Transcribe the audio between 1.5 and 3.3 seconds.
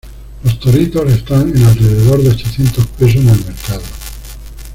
en alrededor de ochocientos pesos en